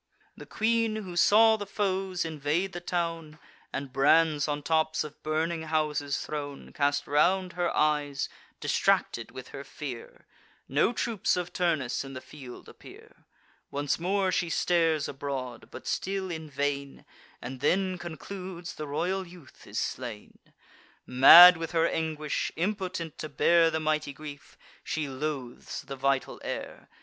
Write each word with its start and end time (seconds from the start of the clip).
The 0.35 0.47
queen, 0.47 0.95
who 0.95 1.15
saw 1.15 1.57
the 1.57 1.67
foes 1.67 2.25
invade 2.25 2.71
the 2.73 2.79
town, 2.81 3.37
And 3.71 3.93
brands 3.93 4.47
on 4.47 4.63
tops 4.63 5.03
of 5.03 5.21
burning 5.21 5.61
houses 5.61 6.17
thrown, 6.17 6.73
Cast 6.73 7.05
round 7.05 7.53
her 7.53 7.69
eyes, 7.77 8.27
distracted 8.59 9.29
with 9.29 9.49
her 9.49 9.63
fear— 9.63 10.25
No 10.67 10.91
troops 10.91 11.37
of 11.37 11.53
Turnus 11.53 12.03
in 12.03 12.13
the 12.13 12.19
field 12.19 12.67
appear. 12.67 13.25
Once 13.69 13.99
more 13.99 14.31
she 14.31 14.49
stares 14.49 15.07
abroad, 15.07 15.67
but 15.69 15.85
still 15.85 16.31
in 16.31 16.49
vain, 16.49 17.05
And 17.39 17.59
then 17.59 17.99
concludes 17.99 18.73
the 18.73 18.87
royal 18.87 19.27
youth 19.27 19.67
is 19.67 19.77
slain. 19.77 20.39
Mad 21.05 21.57
with 21.57 21.73
her 21.73 21.87
anguish, 21.87 22.51
impotent 22.55 23.19
to 23.19 23.29
bear 23.29 23.69
The 23.69 23.79
mighty 23.79 24.13
grief, 24.13 24.57
she 24.83 25.07
loathes 25.07 25.83
the 25.83 25.95
vital 25.95 26.41
air. 26.43 26.89